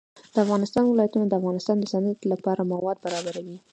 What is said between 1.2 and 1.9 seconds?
د افغانستان د